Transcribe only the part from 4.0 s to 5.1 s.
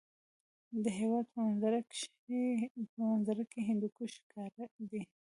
ښکاره دی.